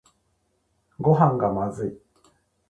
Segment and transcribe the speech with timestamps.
[0.99, 2.01] ごはんがまずい